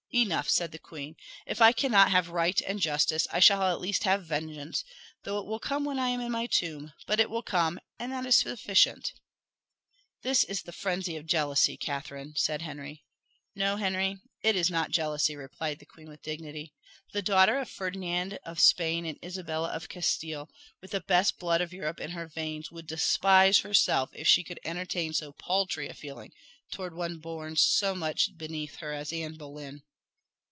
[0.13, 1.15] "Enough," said the queen:
[1.45, 4.83] "if I cannot have right and justice I shall at least have vengeance,
[5.23, 6.91] though it will come when I am in my tomb.
[7.07, 9.13] But it will come, and that is sufficient."
[10.21, 13.05] "This is the frenzy of jealousy, Catherine," said Henry.
[13.55, 16.73] "No, Henry; it is not jealousy," replied the queen, with dignity.
[17.13, 20.49] "The daughter of Ferdinand of Spain and Isabella of Castile,
[20.81, 24.59] with the best blood of Europe in her veins, would despise herself if she could
[24.65, 26.33] entertain so paltry a feeling
[26.69, 29.83] towards one born so much beneath her as Anne Boleyn."